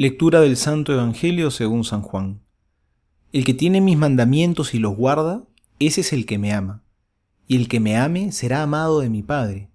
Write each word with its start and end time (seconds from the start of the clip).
Lectura 0.00 0.40
del 0.40 0.56
Santo 0.56 0.94
Evangelio 0.94 1.50
según 1.50 1.84
San 1.84 2.00
Juan. 2.00 2.40
El 3.34 3.44
que 3.44 3.52
tiene 3.52 3.82
mis 3.82 3.98
mandamientos 3.98 4.72
y 4.72 4.78
los 4.78 4.96
guarda, 4.96 5.44
ese 5.78 6.00
es 6.00 6.14
el 6.14 6.24
que 6.24 6.38
me 6.38 6.54
ama. 6.54 6.82
Y 7.46 7.56
el 7.56 7.68
que 7.68 7.80
me 7.80 7.98
ame 7.98 8.32
será 8.32 8.62
amado 8.62 9.00
de 9.00 9.10
mi 9.10 9.22
Padre, 9.22 9.68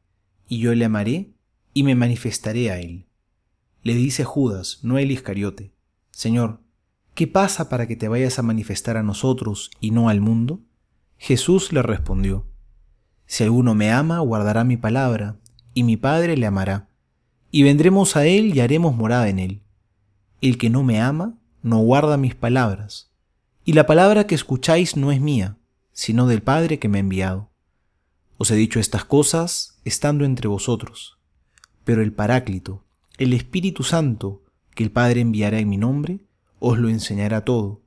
y 0.48 0.58
yo 0.58 0.74
le 0.74 0.84
amaré 0.84 1.36
y 1.76 1.84
me 1.84 1.94
manifestaré 1.94 2.72
a 2.72 2.80
él. 2.80 3.06
Le 3.84 3.94
dice 3.94 4.24
Judas, 4.24 4.80
no 4.82 4.98
el 4.98 5.12
Iscariote, 5.12 5.76
Señor, 6.10 6.60
¿qué 7.14 7.28
pasa 7.28 7.70
para 7.70 7.88
que 7.88 7.96
te 7.96 8.08
vayas 8.08 8.40
a 8.40 8.42
manifestar 8.42 8.98
a 8.98 9.04
nosotros 9.04 9.70
y 9.80 9.92
no 9.92 10.10
al 10.10 10.22
mundo? 10.22 10.60
Jesús 11.20 11.72
le 11.72 11.84
respondió, 11.84 12.48
Si 13.28 13.44
alguno 13.44 13.76
me 13.76 13.92
ama, 13.92 14.18
guardará 14.22 14.64
mi 14.64 14.78
palabra, 14.78 15.38
y 15.76 15.84
mi 15.84 15.98
Padre 15.98 16.36
le 16.36 16.48
amará, 16.48 16.90
y 17.52 17.62
vendremos 17.62 18.16
a 18.16 18.26
él 18.26 18.56
y 18.56 18.62
haremos 18.62 18.96
morada 18.96 19.30
en 19.30 19.38
él. 19.38 19.62
El 20.42 20.58
que 20.58 20.70
no 20.70 20.84
me 20.84 21.02
ama, 21.02 21.38
no 21.64 21.80
guarda 21.80 22.18
mis 22.18 22.36
palabras, 22.36 23.12
y 23.64 23.74
la 23.74 23.88
palabra 23.88 24.28
que 24.28 24.36
escucháis 24.36 24.96
no 24.96 25.12
es 25.12 25.20
mía, 25.20 25.58
sino 25.92 26.28
del 26.28 26.44
Padre 26.44 26.78
que 26.78 26.88
me 26.88 27.00
ha 27.00 27.02
enviado. 27.02 27.50
Os 28.38 28.52
he 28.52 28.56
dicho 28.56 28.80
estas 28.80 29.06
cosas 29.06 29.80
estando 29.86 30.26
entre 30.26 30.48
vosotros, 30.48 31.18
pero 31.84 32.02
el 32.02 32.12
Paráclito, 32.12 32.84
el 33.18 33.34
Espíritu 33.34 33.84
Santo, 33.84 34.44
que 34.76 34.84
el 34.84 34.92
Padre 34.92 35.22
enviará 35.22 35.60
en 35.60 35.70
mi 35.70 35.78
nombre, 35.78 36.20
os 36.60 36.78
lo 36.78 36.90
enseñará 36.90 37.46
todo, 37.46 37.82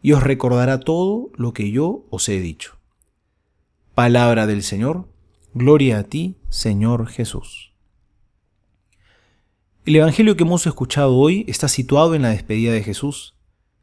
y 0.00 0.12
os 0.12 0.22
recordará 0.22 0.80
todo 0.80 1.30
lo 1.36 1.52
que 1.52 1.70
yo 1.70 2.06
os 2.10 2.28
he 2.28 2.40
dicho. 2.40 2.78
Palabra 3.94 4.46
del 4.46 4.62
Señor, 4.62 5.08
gloria 5.54 5.98
a 5.98 6.04
ti, 6.04 6.36
Señor 6.48 7.08
Jesús. 7.08 7.72
El 9.84 9.96
Evangelio 9.96 10.36
que 10.36 10.44
hemos 10.44 10.66
escuchado 10.66 11.16
hoy 11.16 11.44
está 11.48 11.66
situado 11.66 12.14
en 12.14 12.22
la 12.22 12.28
despedida 12.28 12.72
de 12.72 12.82
Jesús. 12.82 13.34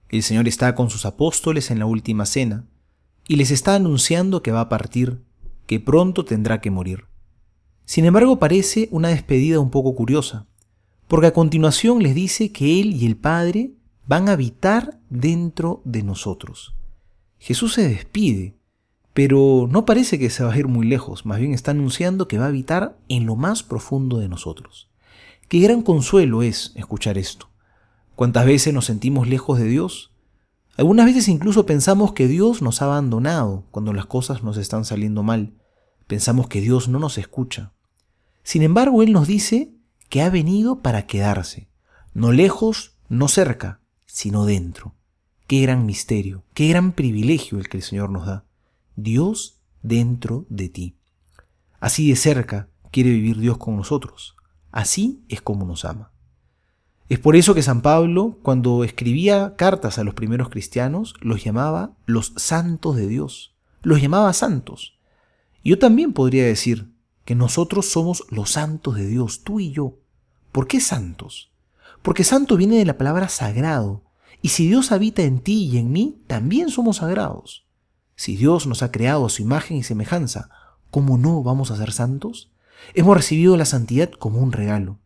El 0.10 0.22
Señor 0.22 0.48
está 0.48 0.76
con 0.76 0.90
sus 0.92 1.06
apóstoles 1.06 1.72
en 1.72 1.80
la 1.80 1.88
última 1.88 2.26
cena 2.26 2.68
y 3.28 3.38
les 3.38 3.50
está 3.50 3.76
anunciando 3.76 4.44
que 4.44 4.52
va 4.52 4.62
a 4.62 4.70
partir, 4.70 5.24
que 5.66 5.80
pronto 5.80 6.24
tendrá 6.24 6.62
que 6.62 6.70
morir. 6.70 7.06
Sin 7.86 8.06
embargo, 8.06 8.38
parece 8.38 8.88
una 8.92 9.10
despedida 9.10 9.60
un 9.60 9.72
poco 9.72 9.96
curiosa, 9.96 10.46
porque 11.08 11.28
a 11.28 11.34
continuación 11.34 12.04
les 12.04 12.14
dice 12.14 12.52
que 12.52 12.80
Él 12.82 12.94
y 12.94 13.08
el 13.08 13.18
Padre 13.18 13.72
van 14.08 14.30
a 14.30 14.34
habitar 14.34 15.00
dentro 15.10 15.82
de 15.86 16.04
nosotros. 16.04 16.76
Jesús 17.40 17.74
se 17.74 17.88
despide, 17.88 18.56
pero 19.14 19.68
no 19.72 19.86
parece 19.86 20.20
que 20.20 20.30
se 20.30 20.44
va 20.44 20.54
a 20.54 20.58
ir 20.58 20.68
muy 20.68 20.86
lejos, 20.86 21.26
más 21.26 21.40
bien 21.40 21.54
está 21.54 21.72
anunciando 21.72 22.28
que 22.28 22.38
va 22.38 22.46
a 22.46 22.50
habitar 22.50 22.98
en 23.08 23.26
lo 23.26 23.36
más 23.36 23.64
profundo 23.64 24.20
de 24.20 24.30
nosotros. 24.30 24.90
Qué 25.48 25.60
gran 25.60 25.84
consuelo 25.84 26.42
es 26.42 26.72
escuchar 26.76 27.20
esto. 27.20 27.50
¿Cuántas 28.16 28.46
veces 28.46 28.74
nos 28.74 28.86
sentimos 28.86 29.28
lejos 29.28 29.60
de 29.60 29.66
Dios? 29.66 30.12
Algunas 30.76 31.06
veces 31.06 31.28
incluso 31.28 31.68
pensamos 31.68 32.14
que 32.14 32.28
Dios 32.28 32.64
nos 32.64 32.82
ha 32.82 32.86
abandonado 32.86 33.64
cuando 33.70 33.94
las 33.94 34.08
cosas 34.08 34.42
nos 34.42 34.58
están 34.58 34.86
saliendo 34.86 35.22
mal. 35.22 35.54
Pensamos 36.08 36.48
que 36.48 36.62
Dios 36.62 36.88
no 36.88 36.98
nos 36.98 37.20
escucha. 37.20 37.74
Sin 38.42 38.64
embargo, 38.64 39.04
Él 39.04 39.12
nos 39.12 39.28
dice 39.28 39.72
que 40.10 40.24
ha 40.24 40.30
venido 40.30 40.82
para 40.82 41.06
quedarse, 41.06 41.70
no 42.14 42.32
lejos, 42.32 42.98
no 43.08 43.28
cerca, 43.28 43.82
sino 44.08 44.46
dentro. 44.46 44.96
Qué 45.46 45.62
gran 45.62 45.86
misterio, 45.86 46.44
qué 46.56 46.70
gran 46.70 46.92
privilegio 46.92 47.60
el 47.60 47.70
que 47.70 47.78
el 47.78 47.84
Señor 47.84 48.10
nos 48.10 48.26
da. 48.26 48.46
Dios 48.96 49.62
dentro 49.84 50.48
de 50.50 50.70
ti. 50.70 50.96
Así 51.80 52.10
de 52.10 52.16
cerca 52.16 52.70
quiere 52.92 53.12
vivir 53.12 53.38
Dios 53.38 53.60
con 53.60 53.76
nosotros. 53.76 54.35
Así 54.76 55.24
es 55.30 55.42
como 55.42 55.66
nos 55.66 55.86
ama. 55.86 56.12
Es 57.08 57.18
por 57.18 57.38
eso 57.38 57.56
que 57.56 57.64
San 57.64 57.82
Pablo, 57.82 58.40
cuando 58.44 58.84
escribía 58.84 59.56
cartas 59.56 59.98
a 59.98 60.04
los 60.04 60.16
primeros 60.16 60.50
cristianos, 60.50 61.14
los 61.22 61.42
llamaba 61.46 61.94
los 62.06 62.34
santos 62.36 62.98
de 62.98 63.08
Dios. 63.08 63.56
Los 63.84 64.02
llamaba 64.02 64.34
santos. 64.34 65.00
Yo 65.64 65.80
también 65.80 66.12
podría 66.12 66.44
decir 66.46 66.92
que 67.24 67.36
nosotros 67.36 67.90
somos 67.90 68.26
los 68.30 68.52
santos 68.52 68.96
de 68.96 69.08
Dios, 69.08 69.46
tú 69.46 69.62
y 69.62 69.72
yo. 69.72 69.94
¿Por 70.52 70.68
qué 70.68 70.82
santos? 70.82 71.54
Porque 72.02 72.26
santo 72.26 72.58
viene 72.58 72.76
de 72.76 72.86
la 72.86 72.98
palabra 72.98 73.30
sagrado. 73.30 74.04
Y 74.42 74.50
si 74.50 74.68
Dios 74.68 74.92
habita 74.92 75.22
en 75.22 75.40
ti 75.40 75.70
y 75.72 75.78
en 75.78 75.94
mí, 75.94 76.22
también 76.28 76.68
somos 76.68 76.98
sagrados. 76.98 77.66
Si 78.18 78.36
Dios 78.36 78.68
nos 78.68 78.84
ha 78.84 78.92
creado 78.92 79.26
a 79.26 79.30
su 79.30 79.42
imagen 79.42 79.78
y 79.78 79.84
semejanza, 79.84 80.50
¿cómo 80.92 81.18
no 81.18 81.44
vamos 81.44 81.72
a 81.72 81.78
ser 81.78 81.94
santos? 81.94 82.52
Hemos 82.94 83.18
recibido 83.18 83.58
la 83.58 83.66
santidad 83.66 84.12
como 84.12 84.40
un 84.40 84.52
regalo. 84.52 85.00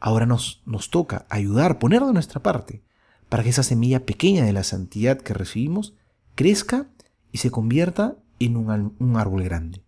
Ahora 0.00 0.26
nos, 0.26 0.62
nos 0.66 0.90
toca 0.90 1.26
ayudar, 1.28 1.78
poner 1.78 2.02
de 2.02 2.12
nuestra 2.12 2.42
parte, 2.42 2.82
para 3.28 3.42
que 3.42 3.50
esa 3.50 3.62
semilla 3.62 4.06
pequeña 4.06 4.44
de 4.44 4.52
la 4.52 4.64
santidad 4.64 5.20
que 5.20 5.34
recibimos 5.34 5.94
crezca 6.34 6.88
y 7.32 7.38
se 7.38 7.50
convierta 7.50 8.16
en 8.38 8.56
un, 8.56 8.94
un 8.98 9.16
árbol 9.16 9.42
grande. 9.42 9.82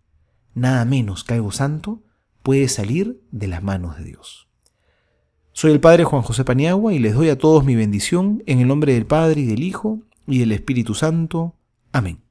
Nada 0.53 0.83
menos 0.85 1.23
que 1.23 1.35
algo 1.35 1.51
santo 1.51 2.03
puede 2.43 2.67
salir 2.67 3.21
de 3.31 3.47
las 3.47 3.63
manos 3.63 3.97
de 3.97 4.03
Dios. 4.03 4.47
Soy 5.51 5.71
el 5.71 5.79
Padre 5.79 6.03
Juan 6.03 6.21
José 6.21 6.45
Paniagua 6.45 6.93
y 6.93 6.99
les 6.99 7.13
doy 7.13 7.29
a 7.29 7.37
todos 7.37 7.65
mi 7.65 7.75
bendición 7.75 8.43
en 8.45 8.59
el 8.59 8.67
nombre 8.67 8.93
del 8.93 9.05
Padre 9.05 9.41
y 9.41 9.45
del 9.45 9.63
Hijo 9.63 9.99
y 10.25 10.39
del 10.39 10.51
Espíritu 10.51 10.95
Santo. 10.95 11.55
Amén. 11.91 12.28